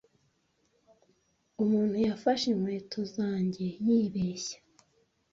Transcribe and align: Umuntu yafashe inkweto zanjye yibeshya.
Umuntu 1.63 1.95
yafashe 2.07 2.45
inkweto 2.53 2.99
zanjye 3.15 3.65
yibeshya. 3.85 4.57